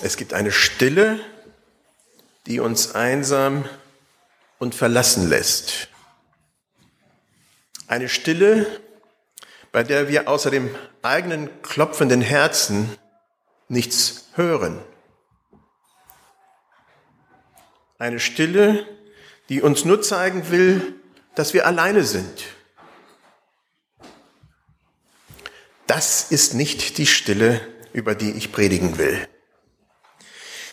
[0.00, 1.18] Es gibt eine Stille,
[2.46, 3.68] die uns einsam
[4.58, 5.88] und verlassen lässt.
[7.88, 8.66] Eine Stille,
[9.72, 12.96] bei der wir außer dem eigenen klopfenden Herzen
[13.66, 14.80] nichts hören.
[17.98, 18.86] Eine Stille,
[19.48, 20.94] die uns nur zeigen will,
[21.34, 22.44] dass wir alleine sind.
[25.88, 27.60] Das ist nicht die Stille,
[27.92, 29.26] über die ich predigen will.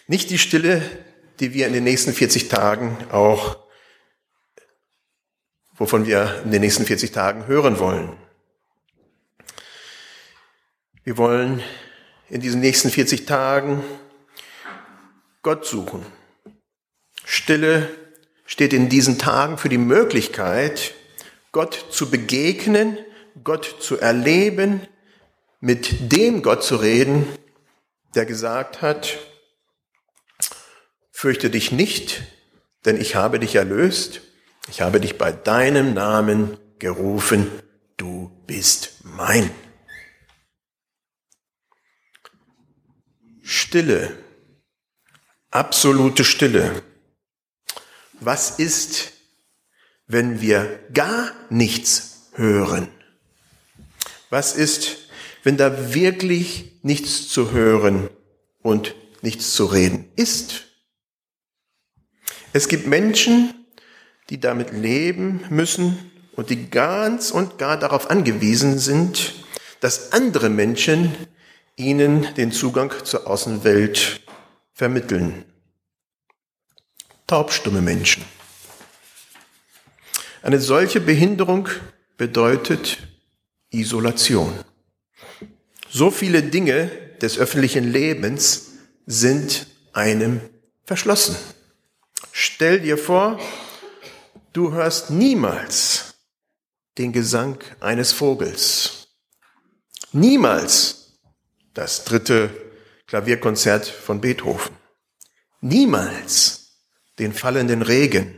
[0.07, 0.83] Nicht die Stille,
[1.39, 3.57] die wir in den nächsten 40 Tagen auch,
[5.77, 8.15] wovon wir in den nächsten 40 Tagen hören wollen.
[11.03, 11.63] Wir wollen
[12.29, 13.83] in diesen nächsten 40 Tagen
[15.41, 16.05] Gott suchen.
[17.23, 17.89] Stille
[18.45, 20.93] steht in diesen Tagen für die Möglichkeit,
[21.51, 22.99] Gott zu begegnen,
[23.43, 24.87] Gott zu erleben,
[25.61, 27.27] mit dem Gott zu reden,
[28.13, 29.17] der gesagt hat,
[31.15, 32.23] fürchte dich nicht,
[32.83, 34.19] denn ich habe dich erlöst,
[34.67, 37.49] ich habe dich bei deinem Namen gerufen,
[37.95, 39.49] du bist mein.
[43.41, 44.17] Stille,
[45.51, 46.83] absolute Stille.
[48.19, 49.13] Was ist,
[50.07, 52.89] wenn wir gar nichts hören?
[54.29, 54.97] Was ist,
[55.43, 58.09] wenn da wirklich nichts zu hören
[58.61, 60.74] und nichts zu reden ist?
[62.55, 63.53] Es gibt Menschen,
[64.29, 69.33] die damit leben müssen und die ganz und gar darauf angewiesen sind,
[69.81, 71.13] dass andere Menschen
[71.75, 74.21] ihnen den Zugang zur Außenwelt
[74.71, 75.43] vermitteln.
[77.27, 78.23] Taubstumme Menschen.
[80.41, 81.67] Eine solche Behinderung
[82.15, 82.99] bedeutet
[83.69, 84.57] Isolation.
[85.89, 86.89] So viele Dinge
[87.21, 88.69] des öffentlichen Lebens
[89.05, 90.39] sind einem
[90.85, 91.35] verschlossen.
[92.37, 93.39] Stell dir vor,
[94.51, 96.15] du hörst niemals
[96.97, 99.07] den Gesang eines Vogels.
[100.11, 101.13] Niemals
[101.73, 102.49] das dritte
[103.07, 104.75] Klavierkonzert von Beethoven.
[105.61, 106.81] Niemals
[107.19, 108.37] den fallenden Regen,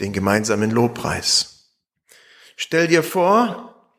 [0.00, 1.76] den gemeinsamen Lobpreis.
[2.56, 3.96] Stell dir vor,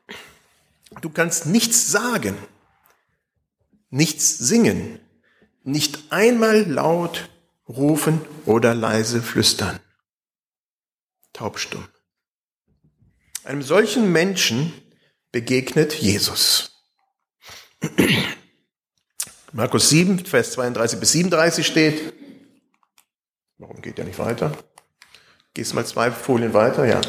[1.00, 2.36] du kannst nichts sagen,
[3.88, 5.00] nichts singen,
[5.62, 7.30] nicht einmal laut
[7.68, 9.80] rufen oder leise flüstern.
[11.32, 11.86] Taubstumm.
[13.44, 14.72] Einem solchen Menschen
[15.32, 16.82] begegnet Jesus.
[19.52, 22.14] Markus 7, Vers 32 bis 37 steht,
[23.58, 24.56] warum geht der nicht weiter?
[25.52, 27.00] Gehst mal zwei Folien weiter, ja.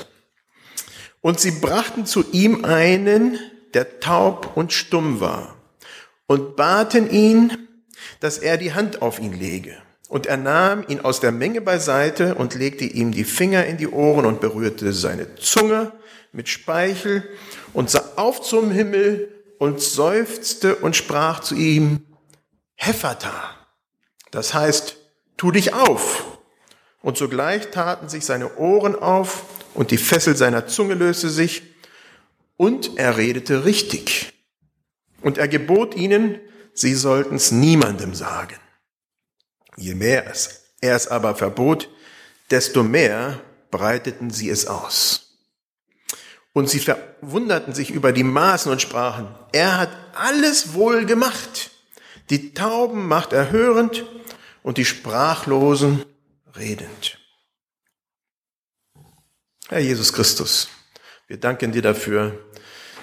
[1.22, 3.40] Und sie brachten zu ihm einen,
[3.74, 5.58] der taub und stumm war,
[6.28, 7.68] und baten ihn,
[8.20, 9.82] dass er die Hand auf ihn lege.
[10.16, 13.90] Und er nahm ihn aus der Menge beiseite und legte ihm die Finger in die
[13.90, 15.92] Ohren und berührte seine Zunge
[16.32, 17.28] mit Speichel
[17.74, 22.06] und sah auf zum Himmel und seufzte und sprach zu ihm,
[22.76, 23.58] Hephata.
[24.32, 24.96] Das heißt,
[25.36, 26.40] tu dich auf.
[27.02, 29.44] Und sogleich taten sich seine Ohren auf
[29.74, 31.62] und die Fessel seiner Zunge löste sich
[32.56, 34.32] und er redete richtig.
[35.20, 36.40] Und er gebot ihnen,
[36.74, 38.56] sie sollten es niemandem sagen.
[39.78, 41.90] Je mehr es, er es aber verbot,
[42.50, 43.42] desto mehr
[43.72, 45.40] breiteten sie es aus.
[46.54, 51.72] Und sie verwunderten sich über die Maßen und sprachen, er hat alles wohl gemacht.
[52.30, 54.06] Die Tauben macht er hörend
[54.64, 56.06] und die Sprachlosen
[56.56, 57.20] redend.
[59.68, 60.70] Herr Jesus Christus,
[61.28, 62.40] wir danken dir dafür,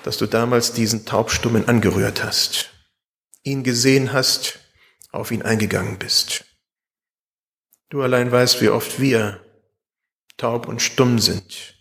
[0.05, 2.71] dass du damals diesen Taubstummen angerührt hast,
[3.43, 4.61] ihn gesehen hast,
[5.11, 6.45] auf ihn eingegangen bist.
[7.93, 9.45] Du allein weißt, wie oft wir
[10.39, 11.77] taub und stumm sind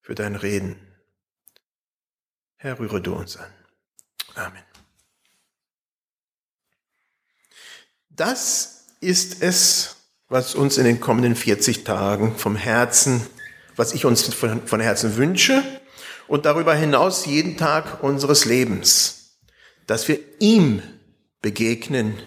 [0.00, 0.74] für dein Reden.
[2.56, 3.48] Herr, rühre du uns an.
[4.34, 4.64] Amen.
[8.10, 13.24] Das ist es, was uns in den kommenden 40 Tagen vom Herzen,
[13.76, 15.62] was ich uns von, von Herzen wünsche
[16.26, 19.38] und darüber hinaus jeden Tag unseres Lebens,
[19.86, 20.82] dass wir ihm
[21.42, 22.20] begegnen,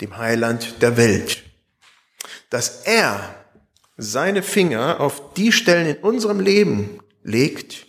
[0.00, 1.47] dem Heiland der Welt
[2.50, 3.44] dass er
[3.96, 7.86] seine Finger auf die Stellen in unserem Leben legt,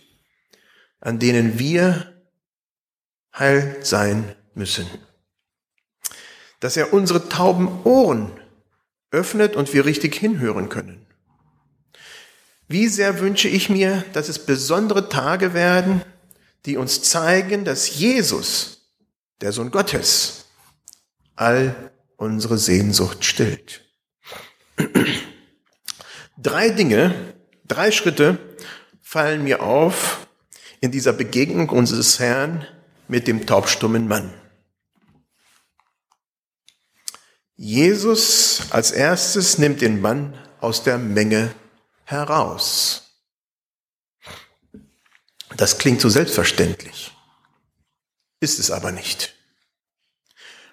[1.00, 2.14] an denen wir
[3.34, 4.86] heil sein müssen.
[6.58, 8.32] Dass er unsere tauben Ohren
[9.10, 11.06] öffnet und wir richtig hinhören können.
[12.68, 16.02] Wie sehr wünsche ich mir, dass es besondere Tage werden,
[16.66, 18.90] die uns zeigen, dass Jesus,
[19.40, 20.44] der Sohn Gottes,
[21.34, 23.89] all unsere Sehnsucht stillt.
[26.36, 27.34] Drei Dinge,
[27.66, 28.38] drei Schritte
[29.02, 30.26] fallen mir auf
[30.80, 32.66] in dieser Begegnung unseres Herrn
[33.08, 34.32] mit dem taubstummen Mann.
[37.56, 41.54] Jesus als erstes nimmt den Mann aus der Menge
[42.04, 43.10] heraus.
[45.56, 47.12] Das klingt so selbstverständlich,
[48.40, 49.34] ist es aber nicht.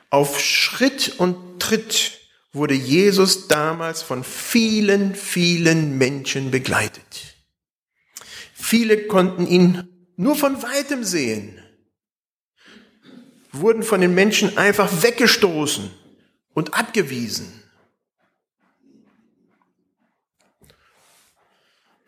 [0.10, 2.27] Auf Schritt und Tritt
[2.58, 7.36] wurde Jesus damals von vielen, vielen Menschen begleitet.
[8.54, 9.88] Viele konnten ihn
[10.18, 11.62] nur von weitem sehen,
[13.52, 15.90] wurden von den Menschen einfach weggestoßen
[16.54, 17.64] und abgewiesen.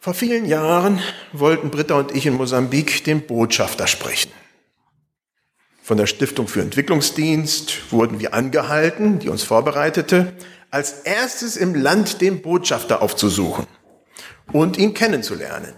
[0.01, 1.01] Vor vielen Jahren
[1.33, 4.31] wollten Britta und ich in Mosambik den Botschafter sprechen.
[5.89, 10.33] Von der Stiftung für Entwicklungsdienst wurden wir angehalten, die uns vorbereitete,
[10.69, 13.65] als erstes im Land den Botschafter aufzusuchen
[14.53, 15.73] und ihn kennenzulernen.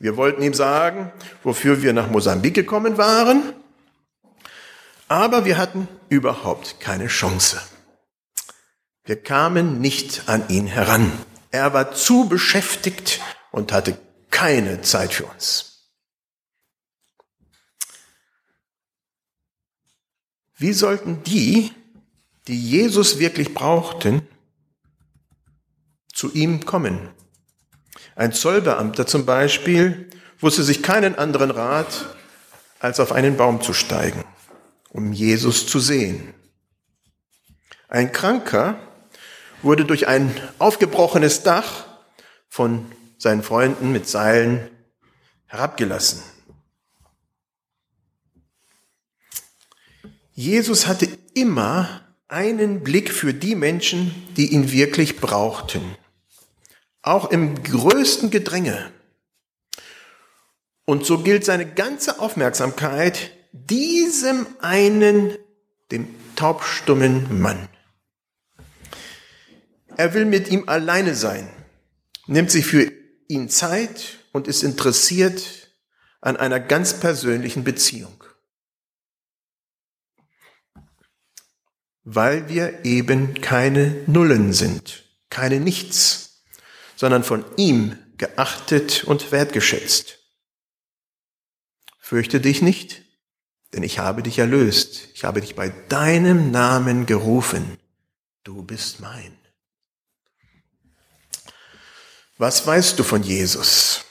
[0.00, 1.12] Wir wollten ihm sagen,
[1.44, 3.52] wofür wir nach Mosambik gekommen waren,
[5.06, 7.60] aber wir hatten überhaupt keine Chance.
[9.04, 11.12] Wir kamen nicht an ihn heran.
[11.52, 13.20] Er war zu beschäftigt
[13.52, 13.96] und hatte
[14.32, 15.75] keine Zeit für uns.
[20.56, 21.72] Wie sollten die,
[22.48, 24.22] die Jesus wirklich brauchten,
[26.12, 27.10] zu ihm kommen?
[28.14, 30.08] Ein Zollbeamter zum Beispiel
[30.40, 32.16] wusste sich keinen anderen Rat,
[32.78, 34.24] als auf einen Baum zu steigen,
[34.90, 36.34] um Jesus zu sehen.
[37.88, 38.78] Ein Kranker
[39.62, 41.86] wurde durch ein aufgebrochenes Dach
[42.48, 42.86] von
[43.18, 44.70] seinen Freunden mit Seilen
[45.46, 46.22] herabgelassen.
[50.38, 55.96] Jesus hatte immer einen Blick für die Menschen, die ihn wirklich brauchten.
[57.00, 58.92] Auch im größten Gedränge.
[60.84, 65.38] Und so gilt seine ganze Aufmerksamkeit diesem einen,
[65.90, 66.06] dem
[66.36, 67.70] taubstummen Mann.
[69.96, 71.48] Er will mit ihm alleine sein,
[72.26, 72.92] nimmt sich für
[73.26, 75.72] ihn Zeit und ist interessiert
[76.20, 78.15] an einer ganz persönlichen Beziehung.
[82.08, 86.44] Weil wir eben keine Nullen sind, keine Nichts,
[86.94, 90.20] sondern von ihm geachtet und wertgeschätzt.
[91.98, 93.02] Fürchte dich nicht,
[93.74, 95.08] denn ich habe dich erlöst.
[95.14, 97.76] Ich habe dich bei deinem Namen gerufen.
[98.44, 99.36] Du bist mein.
[102.38, 104.04] Was weißt du von Jesus?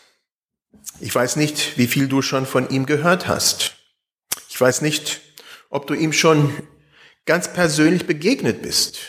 [1.00, 3.78] Ich weiß nicht, wie viel du schon von ihm gehört hast.
[4.50, 5.22] Ich weiß nicht,
[5.70, 6.54] ob du ihm schon
[7.26, 9.00] ganz persönlich begegnet bist.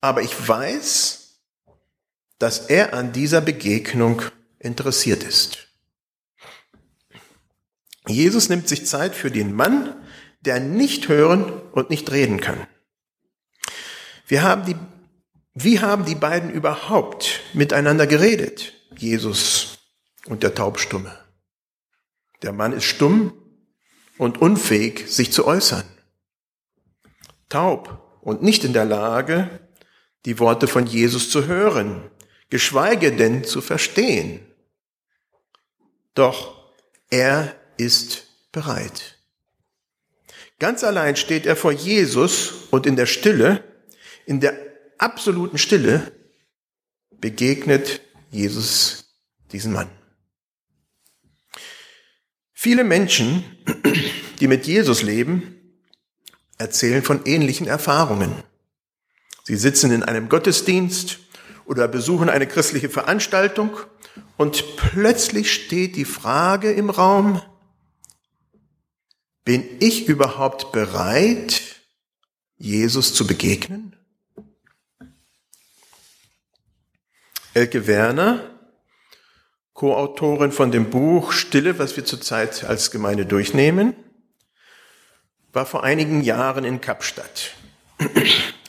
[0.00, 1.40] Aber ich weiß,
[2.38, 4.22] dass er an dieser Begegnung
[4.58, 5.68] interessiert ist.
[8.06, 9.94] Jesus nimmt sich Zeit für den Mann,
[10.40, 12.66] der nicht hören und nicht reden kann.
[14.26, 14.76] Wir haben die
[15.60, 18.74] wie haben die beiden überhaupt miteinander geredet?
[18.96, 19.78] Jesus
[20.26, 21.18] und der Taubstumme.
[22.42, 23.32] Der Mann ist stumm
[24.18, 25.82] und unfähig, sich zu äußern.
[27.48, 29.60] Taub und nicht in der Lage,
[30.24, 32.10] die Worte von Jesus zu hören,
[32.50, 34.40] geschweige denn zu verstehen.
[36.14, 36.72] Doch
[37.10, 39.18] er ist bereit.
[40.58, 43.62] Ganz allein steht er vor Jesus und in der Stille,
[44.26, 44.58] in der
[44.98, 46.12] absoluten Stille
[47.20, 48.00] begegnet
[48.30, 49.14] Jesus
[49.52, 49.88] diesen Mann.
[52.52, 53.44] Viele Menschen,
[54.40, 55.57] die mit Jesus leben,
[56.58, 58.32] erzählen von ähnlichen Erfahrungen.
[59.44, 61.20] Sie sitzen in einem Gottesdienst
[61.64, 63.70] oder besuchen eine christliche Veranstaltung
[64.36, 67.40] und plötzlich steht die Frage im Raum,
[69.44, 71.62] bin ich überhaupt bereit,
[72.58, 73.96] Jesus zu begegnen?
[77.54, 78.58] Elke Werner,
[79.72, 83.94] Co-Autorin von dem Buch Stille, was wir zurzeit als Gemeinde durchnehmen,
[85.52, 87.50] war vor einigen Jahren in Kapstadt.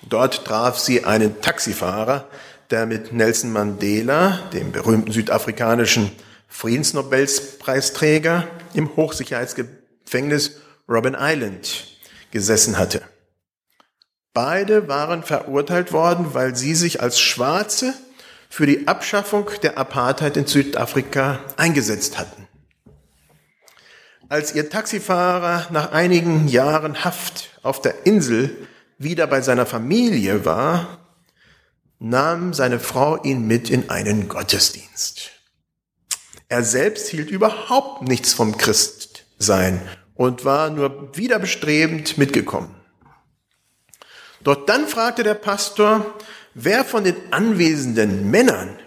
[0.07, 2.27] Dort traf sie einen Taxifahrer,
[2.71, 6.11] der mit Nelson Mandela, dem berühmten südafrikanischen
[6.47, 11.87] Friedensnobelpreisträger, im Hochsicherheitsgefängnis Robben Island
[12.31, 13.01] gesessen hatte.
[14.33, 17.93] Beide waren verurteilt worden, weil sie sich als Schwarze
[18.49, 22.47] für die Abschaffung der Apartheid in Südafrika eingesetzt hatten.
[24.29, 28.55] Als ihr Taxifahrer nach einigen Jahren Haft auf der Insel
[28.99, 30.99] wieder bei seiner Familie war,
[31.97, 35.31] nahm seine Frau ihn mit in einen Gottesdienst.
[36.47, 39.81] Er selbst hielt überhaupt nichts vom Christsein
[40.13, 42.75] und war nur wiederbestrebend mitgekommen.
[44.43, 46.05] Doch dann fragte der Pastor,
[46.53, 48.77] wer von den anwesenden Männern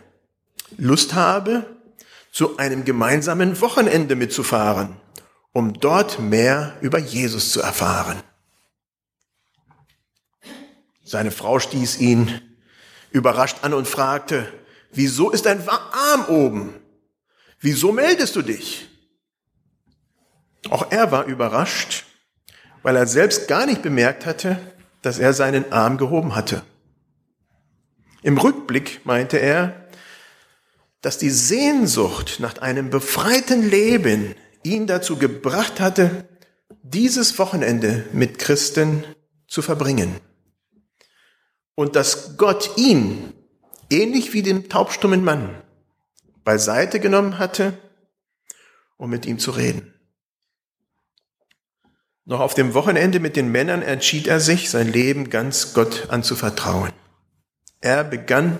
[0.76, 1.66] Lust habe,
[2.30, 4.96] zu einem gemeinsamen Wochenende mitzufahren,
[5.52, 8.22] um dort mehr über Jesus zu erfahren.
[11.04, 12.40] Seine Frau stieß ihn
[13.10, 14.50] überrascht an und fragte,
[14.92, 16.74] wieso ist dein Arm oben?
[17.60, 18.88] Wieso meldest du dich?
[20.70, 22.04] Auch er war überrascht,
[22.82, 24.58] weil er selbst gar nicht bemerkt hatte,
[25.02, 26.62] dass er seinen Arm gehoben hatte.
[28.22, 29.88] Im Rückblick meinte er,
[31.00, 36.28] dass die Sehnsucht nach einem befreiten Leben ihn dazu gebracht hatte,
[36.82, 39.04] dieses Wochenende mit Christen
[39.46, 40.20] zu verbringen.
[41.74, 43.32] Und dass Gott ihn,
[43.90, 45.54] ähnlich wie den taubstummen Mann,
[46.44, 47.78] beiseite genommen hatte,
[48.96, 49.92] um mit ihm zu reden.
[52.24, 56.92] Noch auf dem Wochenende mit den Männern entschied er sich, sein Leben ganz Gott anzuvertrauen.
[57.80, 58.58] Er begann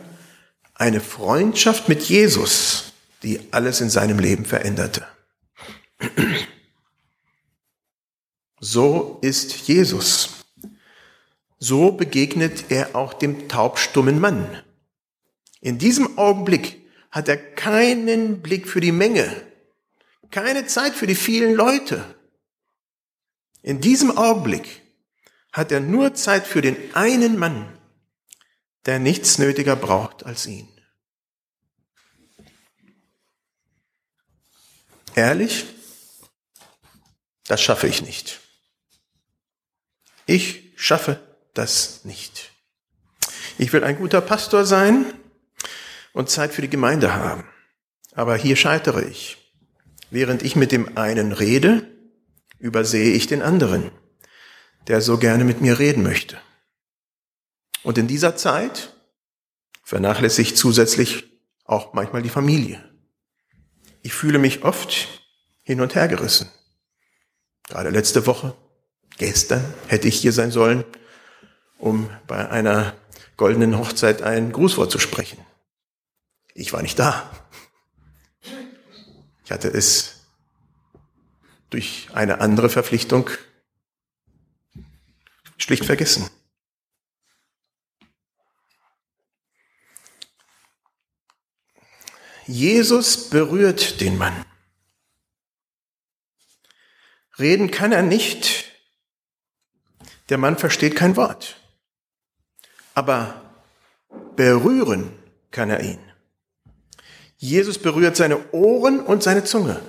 [0.75, 2.93] eine Freundschaft mit Jesus,
[3.23, 5.07] die alles in seinem Leben veränderte.
[8.65, 10.47] So ist Jesus.
[11.59, 14.63] So begegnet er auch dem taubstummen Mann.
[15.61, 19.29] In diesem Augenblick hat er keinen Blick für die Menge,
[20.31, 22.15] keine Zeit für die vielen Leute.
[23.63, 24.81] In diesem Augenblick
[25.53, 27.77] hat er nur Zeit für den einen Mann,
[28.87, 30.69] der nichts nötiger braucht als ihn.
[35.17, 35.65] Ehrlich?
[37.49, 38.42] Das schaffe ich nicht.
[40.27, 41.21] Ich schaffe
[41.55, 42.53] das nicht.
[43.59, 45.13] Ich will ein guter Pastor sein
[46.13, 47.45] und Zeit für die Gemeinde haben.
[48.15, 49.39] Aber hier scheitere ich.
[50.11, 51.89] Während ich mit dem einen rede,
[52.59, 53.91] übersehe ich den anderen,
[54.87, 56.39] der so gerne mit mir reden möchte.
[57.83, 58.95] Und in dieser Zeit
[59.83, 61.25] vernachlässigt zusätzlich
[61.65, 62.83] auch manchmal die Familie.
[64.03, 65.09] Ich fühle mich oft
[65.63, 66.51] hin und her gerissen.
[67.69, 68.55] Gerade letzte Woche,
[69.19, 70.85] gestern hätte ich hier sein sollen,
[71.79, 72.95] um bei einer
[73.37, 75.39] goldenen Hochzeit ein Grußwort zu sprechen.
[76.55, 77.31] Ich war nicht da.
[79.45, 80.21] Ich hatte es
[81.71, 83.31] durch eine andere Verpflichtung
[85.57, 86.29] schlicht vergessen.
[92.47, 94.45] Jesus berührt den Mann.
[97.39, 98.72] Reden kann er nicht.
[100.29, 101.57] Der Mann versteht kein Wort.
[102.95, 103.41] Aber
[104.37, 105.13] berühren
[105.51, 105.99] kann er ihn.
[107.37, 109.81] Jesus berührt seine Ohren und seine Zunge.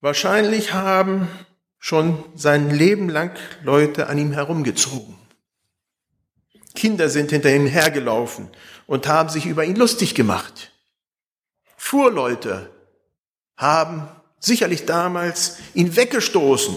[0.00, 1.28] Wahrscheinlich haben
[1.78, 5.16] schon sein Leben lang Leute an ihm herumgezogen.
[6.74, 8.48] Kinder sind hinter ihm hergelaufen
[8.86, 10.72] und haben sich über ihn lustig gemacht.
[11.76, 12.70] Fuhrleute
[13.56, 14.08] haben
[14.38, 16.76] sicherlich damals ihn weggestoßen,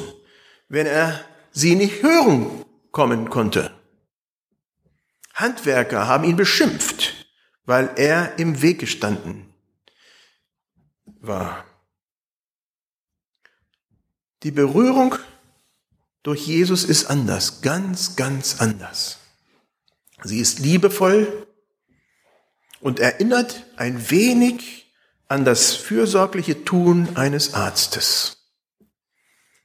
[0.71, 3.75] wenn er sie nicht hören kommen konnte.
[5.33, 7.27] Handwerker haben ihn beschimpft,
[7.65, 9.53] weil er im Weg gestanden
[11.19, 11.65] war.
[14.43, 15.15] Die Berührung
[16.23, 19.17] durch Jesus ist anders, ganz, ganz anders.
[20.23, 21.47] Sie ist liebevoll
[22.79, 24.95] und erinnert ein wenig
[25.27, 28.40] an das fürsorgliche Tun eines Arztes.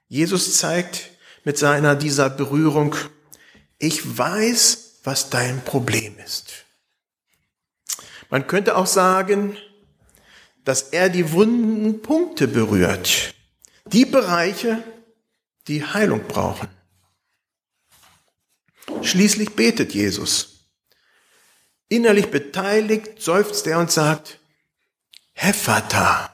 [0.09, 1.11] Jesus zeigt
[1.45, 2.95] mit seiner dieser Berührung,
[3.79, 6.65] ich weiß, was dein Problem ist.
[8.31, 9.57] Man könnte auch sagen,
[10.65, 13.35] dass er die wunden Punkte berührt,
[13.87, 14.83] die Bereiche,
[15.69, 16.69] die Heilung brauchen.
[19.03, 20.71] Schließlich betet Jesus.
[21.89, 24.41] Innerlich beteiligt seufzt er und sagt,
[25.35, 26.33] Hephata.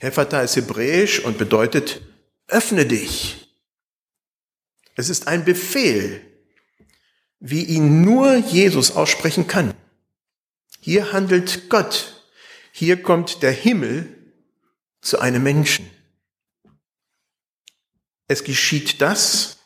[0.00, 2.00] Hephata ist hebräisch und bedeutet,
[2.48, 3.48] öffne dich.
[4.94, 6.20] Es ist ein Befehl,
[7.40, 9.74] wie ihn nur Jesus aussprechen kann.
[10.80, 12.24] Hier handelt Gott.
[12.72, 14.16] Hier kommt der Himmel
[15.00, 15.90] zu einem Menschen.
[18.28, 19.58] Es geschieht das,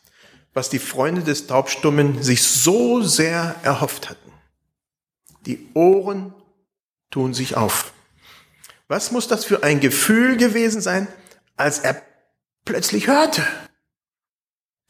[0.54, 4.32] was die Freunde des Taubstummen sich so sehr erhofft hatten.
[5.44, 6.34] Die Ohren
[7.10, 7.92] tun sich auf.
[8.88, 11.08] Was muss das für ein Gefühl gewesen sein,
[11.56, 12.02] als er
[12.66, 13.46] plötzlich hörte?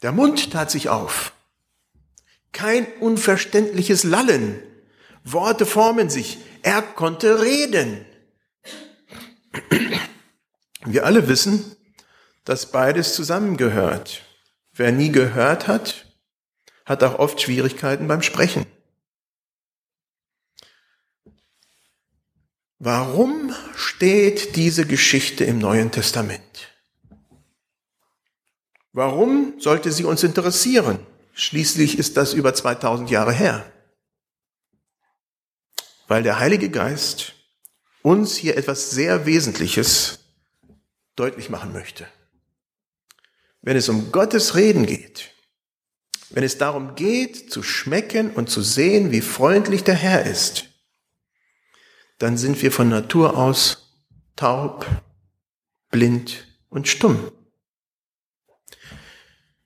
[0.01, 1.31] Der Mund tat sich auf.
[2.51, 4.61] Kein unverständliches Lallen.
[5.23, 6.39] Worte formen sich.
[6.61, 8.05] Er konnte reden.
[10.85, 11.75] Wir alle wissen,
[12.43, 14.23] dass beides zusammengehört.
[14.73, 16.05] Wer nie gehört hat,
[16.85, 18.65] hat auch oft Schwierigkeiten beim Sprechen.
[22.79, 26.76] Warum steht diese Geschichte im Neuen Testament?
[28.97, 30.97] Warum sollte sie uns interessieren?
[31.33, 33.71] Schließlich ist das über 2000 Jahre her.
[36.07, 37.35] Weil der Heilige Geist
[38.01, 40.21] uns hier etwas sehr Wesentliches
[41.15, 42.07] deutlich machen möchte.
[43.61, 45.29] Wenn es um Gottes Reden geht,
[46.31, 50.69] wenn es darum geht, zu schmecken und zu sehen, wie freundlich der Herr ist,
[52.17, 53.93] dann sind wir von Natur aus
[54.35, 54.87] taub,
[55.91, 57.31] blind und stumm.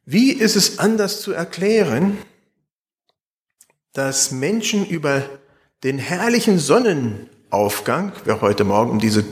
[0.06, 2.18] Wie ist es anders zu erklären,
[3.94, 5.28] dass Menschen über
[5.84, 9.24] den herrlichen Sonnenaufgang, wer heute Morgen um diese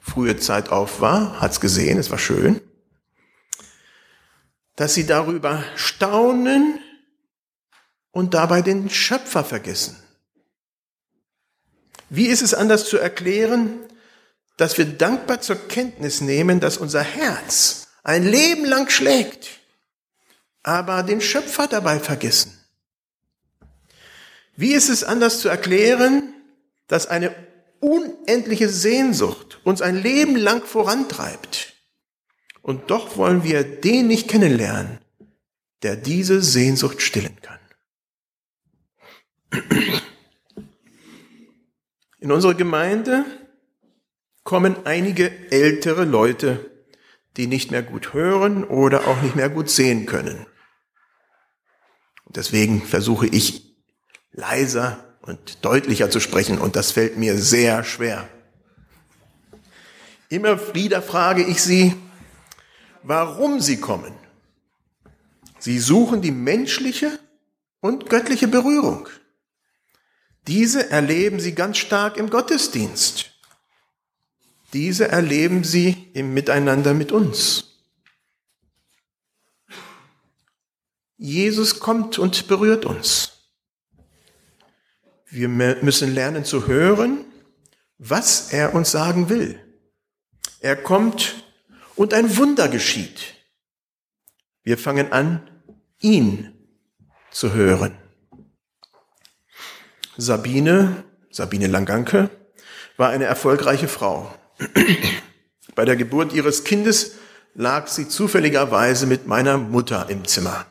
[0.00, 2.60] frühe Zeit auf war, hat's gesehen, es war schön,
[4.76, 6.78] dass sie darüber staunen
[8.12, 9.96] und dabei den Schöpfer vergessen.
[12.08, 13.78] Wie ist es anders zu erklären,
[14.56, 19.60] dass wir dankbar zur Kenntnis nehmen, dass unser Herz ein Leben lang schlägt,
[20.62, 22.56] aber den Schöpfer dabei vergessen?
[24.56, 26.34] Wie ist es anders zu erklären,
[26.86, 27.34] dass eine
[27.80, 31.74] unendliche Sehnsucht uns ein Leben lang vorantreibt?
[32.62, 34.98] Und doch wollen wir den nicht kennenlernen,
[35.82, 37.58] der diese Sehnsucht stillen kann.
[42.18, 43.24] In unserer Gemeinde
[44.44, 46.70] kommen einige ältere Leute,
[47.36, 50.46] die nicht mehr gut hören oder auch nicht mehr gut sehen können.
[52.28, 53.74] Deswegen versuche ich
[54.32, 58.28] leiser und deutlicher zu sprechen und das fällt mir sehr schwer.
[60.28, 61.94] Immer wieder frage ich sie,
[63.02, 64.14] warum sie kommen.
[65.58, 67.18] Sie suchen die menschliche
[67.80, 69.08] und göttliche Berührung.
[70.46, 73.29] Diese erleben sie ganz stark im Gottesdienst.
[74.72, 77.70] Diese erleben sie im Miteinander mit uns.
[81.16, 83.32] Jesus kommt und berührt uns.
[85.28, 87.24] Wir müssen lernen zu hören,
[87.98, 89.60] was er uns sagen will.
[90.60, 91.44] Er kommt
[91.94, 93.34] und ein Wunder geschieht.
[94.62, 95.50] Wir fangen an,
[96.00, 96.54] ihn
[97.30, 97.96] zu hören.
[100.16, 102.30] Sabine, Sabine Langanke,
[102.96, 104.34] war eine erfolgreiche Frau.
[105.74, 107.12] Bei der Geburt ihres Kindes
[107.54, 110.66] lag sie zufälligerweise mit meiner Mutter im Zimmer.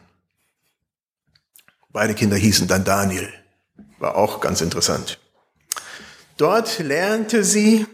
[1.90, 3.32] Beide Kinder hießen dann Daniel.
[3.98, 5.20] War auch ganz interessant.
[6.38, 7.86] Dort lernte sie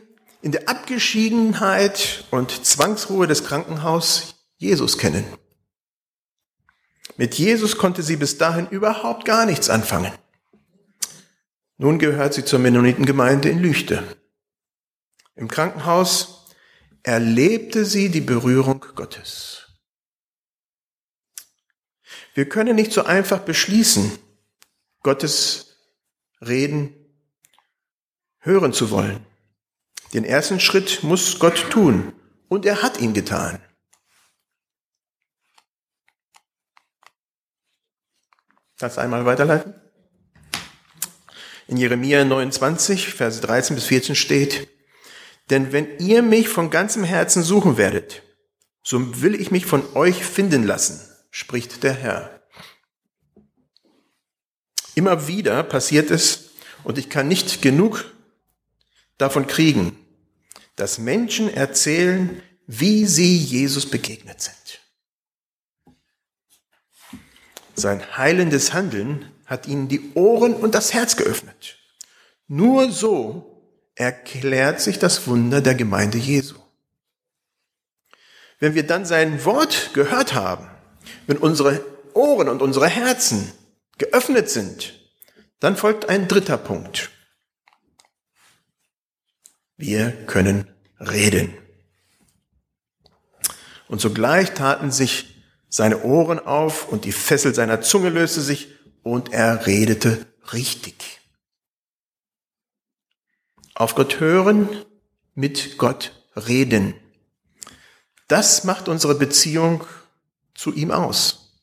[0.41, 5.25] in der Abgeschiedenheit und Zwangsruhe des Krankenhauses Jesus kennen.
[7.17, 10.11] Mit Jesus konnte sie bis dahin überhaupt gar nichts anfangen.
[11.77, 14.03] Nun gehört sie zur Mennonitengemeinde in Lüchte.
[15.35, 16.45] Im Krankenhaus
[17.03, 19.67] erlebte sie die Berührung Gottes.
[22.33, 24.17] Wir können nicht so einfach beschließen,
[25.03, 25.77] Gottes
[26.41, 26.93] Reden
[28.39, 29.25] hören zu wollen.
[30.13, 32.13] Den ersten Schritt muss Gott tun
[32.47, 33.61] und er hat ihn getan.
[38.77, 39.73] Kannst du einmal weiterleiten?
[41.67, 44.67] In Jeremia 29, Verse 13 bis 14 steht,
[45.49, 48.23] denn wenn ihr mich von ganzem Herzen suchen werdet,
[48.83, 50.99] so will ich mich von euch finden lassen,
[51.31, 52.41] spricht der Herr.
[54.95, 56.51] Immer wieder passiert es,
[56.83, 58.05] und ich kann nicht genug
[59.17, 59.97] davon kriegen,
[60.75, 64.81] dass Menschen erzählen, wie sie Jesus begegnet sind.
[67.75, 71.77] Sein heilendes Handeln hat ihnen die Ohren und das Herz geöffnet.
[72.47, 73.54] Nur so
[73.95, 76.55] erklärt sich das Wunder der Gemeinde Jesu.
[78.59, 80.69] Wenn wir dann sein Wort gehört haben,
[81.27, 83.51] wenn unsere Ohren und unsere Herzen
[83.97, 84.93] geöffnet sind,
[85.59, 87.09] dann folgt ein dritter Punkt.
[89.77, 90.67] Wir können
[90.99, 91.53] reden.
[93.87, 98.69] Und sogleich taten sich seine Ohren auf und die Fessel seiner Zunge löste sich
[99.03, 101.14] und er redete richtig.
[103.75, 104.69] Auf Gott hören,
[105.33, 106.95] mit Gott reden.
[108.29, 109.83] Das macht unsere Beziehung
[110.53, 111.59] zu ihm aus.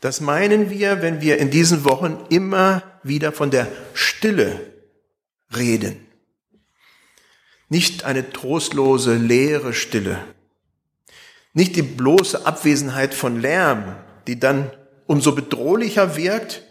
[0.00, 4.60] Das meinen wir, wenn wir in diesen Wochen immer wieder von der Stille
[5.56, 6.04] reden.
[7.68, 10.22] Nicht eine trostlose, leere Stille.
[11.52, 14.72] Nicht die bloße Abwesenheit von Lärm, die dann
[15.06, 16.62] umso bedrohlicher wirkt,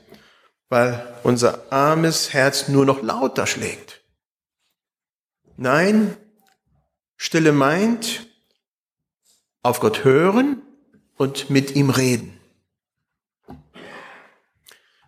[0.67, 4.04] weil unser armes Herz nur noch lauter schlägt.
[5.57, 6.17] Nein,
[7.17, 8.27] Stille meint,
[9.63, 10.61] auf Gott hören
[11.17, 12.39] und mit ihm reden.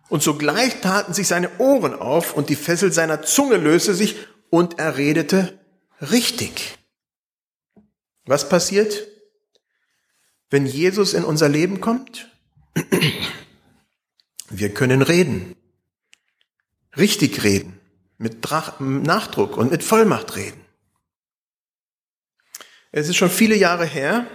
[0.08, 4.16] Und sogleich taten sich seine Ohren auf und die Fessel seiner Zunge löste sich
[4.48, 5.58] und er redete
[6.00, 6.78] richtig.
[8.24, 9.06] Was passiert,
[10.50, 12.30] wenn Jesus in unser Leben kommt?
[14.48, 15.54] Wir können reden,
[16.96, 17.77] richtig reden,
[18.18, 18.46] mit
[18.80, 20.60] Nachdruck und mit Vollmacht reden.
[22.90, 24.26] Es ist schon viele Jahre her,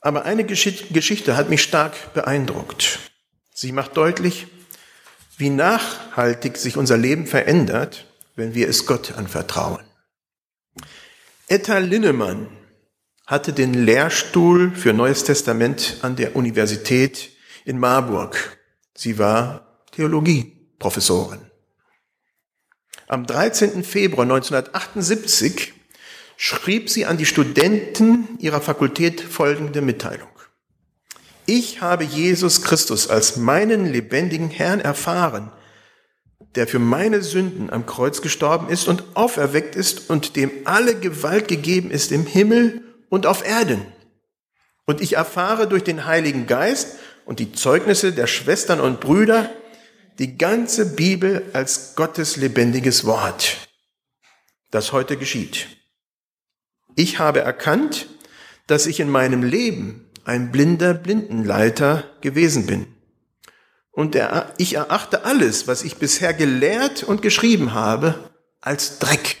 [0.00, 2.98] aber eine Geschichte hat mich stark beeindruckt.
[3.54, 4.46] Sie macht deutlich,
[5.36, 9.84] wie nachhaltig sich unser Leben verändert, wenn wir es Gott anvertrauen.
[11.48, 12.48] Etta Linnemann
[13.26, 17.30] hatte den Lehrstuhl für Neues Testament an der Universität
[17.64, 18.58] in Marburg.
[18.96, 21.47] Sie war Theologieprofessorin.
[23.10, 23.84] Am 13.
[23.84, 25.72] Februar 1978
[26.36, 30.28] schrieb sie an die Studenten ihrer Fakultät folgende Mitteilung.
[31.46, 35.50] Ich habe Jesus Christus als meinen lebendigen Herrn erfahren,
[36.54, 41.48] der für meine Sünden am Kreuz gestorben ist und auferweckt ist und dem alle Gewalt
[41.48, 43.86] gegeben ist im Himmel und auf Erden.
[44.84, 49.48] Und ich erfahre durch den Heiligen Geist und die Zeugnisse der Schwestern und Brüder
[50.18, 53.68] die ganze Bibel als Gottes lebendiges Wort,
[54.70, 55.68] das heute geschieht.
[56.96, 58.08] Ich habe erkannt,
[58.66, 62.86] dass ich in meinem Leben ein blinder Blindenleiter gewesen bin.
[63.92, 64.18] Und
[64.58, 69.38] ich erachte alles, was ich bisher gelehrt und geschrieben habe, als Dreck.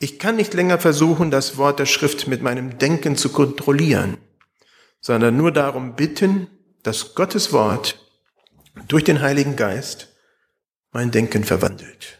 [0.00, 4.18] Ich kann nicht länger versuchen, das Wort der Schrift mit meinem Denken zu kontrollieren,
[5.00, 6.48] sondern nur darum bitten,
[6.82, 8.03] dass Gottes Wort
[8.88, 10.08] durch den Heiligen Geist
[10.92, 12.18] mein Denken verwandelt.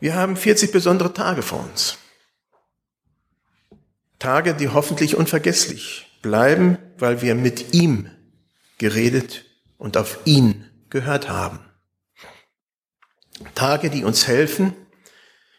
[0.00, 1.98] Wir haben 40 besondere Tage vor uns.
[4.18, 8.10] Tage, die hoffentlich unvergesslich bleiben, weil wir mit ihm
[8.78, 9.44] geredet
[9.78, 11.60] und auf ihn gehört haben.
[13.54, 14.74] Tage, die uns helfen,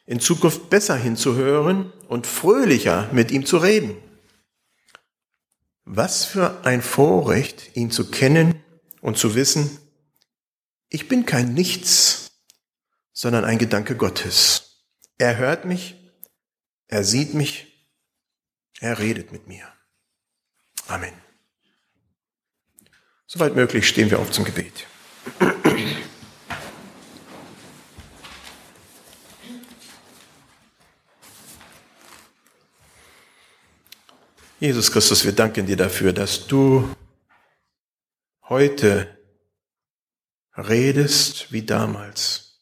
[0.05, 3.97] in Zukunft besser hinzuhören und fröhlicher mit ihm zu reden.
[5.85, 8.63] Was für ein Vorrecht, ihn zu kennen
[9.01, 9.77] und zu wissen,
[10.89, 12.31] ich bin kein Nichts,
[13.13, 14.83] sondern ein Gedanke Gottes.
[15.17, 15.95] Er hört mich,
[16.87, 17.87] er sieht mich,
[18.79, 19.71] er redet mit mir.
[20.87, 21.13] Amen.
[23.27, 24.85] Soweit möglich stehen wir auf zum Gebet.
[34.65, 36.89] Jesus Christus, wir danken dir dafür, dass du
[38.49, 39.15] heute
[40.57, 42.61] redest wie damals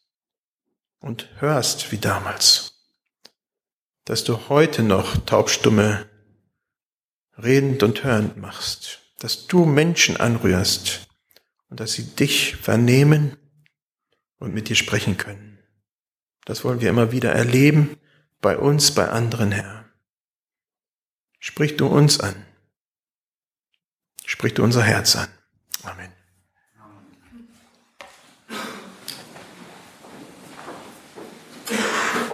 [0.98, 2.74] und hörst wie damals.
[4.04, 6.10] Dass du heute noch Taubstumme
[7.38, 9.00] redend und hörend machst.
[9.18, 11.08] Dass du Menschen anrührst
[11.70, 13.38] und dass sie dich vernehmen
[14.38, 15.58] und mit dir sprechen können.
[16.44, 17.96] Das wollen wir immer wieder erleben,
[18.42, 19.83] bei uns, bei anderen, Herr.
[21.46, 22.46] Sprich du uns an.
[24.24, 25.28] Sprich du unser Herz an.
[25.82, 26.10] Amen.